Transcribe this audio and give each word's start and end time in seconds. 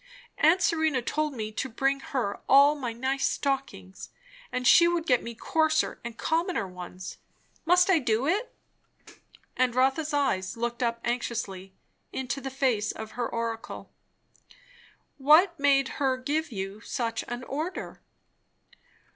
Aunt 0.39 0.63
Serena 0.63 0.99
told 0.99 1.35
me 1.35 1.51
to 1.51 1.69
bring 1.69 1.99
her 1.99 2.39
all 2.49 2.73
my 2.73 2.91
nice 2.91 3.27
stockings, 3.27 4.09
and 4.51 4.65
she 4.65 4.87
would 4.87 5.05
get 5.05 5.21
me 5.21 5.35
coarser 5.35 6.01
and 6.03 6.17
commoner 6.17 6.67
ones. 6.67 7.19
Must 7.65 7.87
I 7.87 7.99
do 7.99 8.25
it?" 8.25 8.51
And 9.55 9.75
Rotha's 9.75 10.11
eyes 10.11 10.57
looked 10.57 10.81
up 10.81 11.01
anxiously 11.03 11.75
into 12.11 12.41
the 12.41 12.51
lace 12.59 12.91
of 12.91 13.11
her 13.11 13.29
oracle. 13.29 13.91
"What 15.19 15.59
made 15.59 15.87
her 16.01 16.17
give 16.17 16.51
you 16.51 16.81
such 16.83 17.23
an 17.27 17.43
order?" 17.43 18.01